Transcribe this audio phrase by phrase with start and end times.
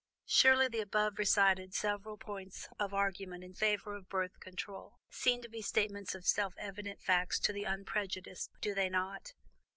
[0.25, 5.47] Surely the above recited special points of argument in favor of Birth Control seem to
[5.47, 9.33] be statements of self evident facts to the unprejudiced mind, do they not?